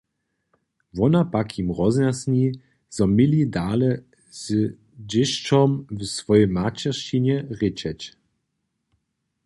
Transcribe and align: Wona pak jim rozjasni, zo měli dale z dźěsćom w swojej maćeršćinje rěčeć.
Wona 0.97 1.19
pak 1.33 1.47
jim 1.57 1.69
rozjasni, 1.79 2.45
zo 2.95 3.03
měli 3.13 3.41
dale 3.55 3.89
z 4.41 4.45
dźěsćom 5.11 5.69
w 5.97 5.99
swojej 6.15 6.47
maćeršćinje 6.57 7.35
rěčeć. 7.59 7.99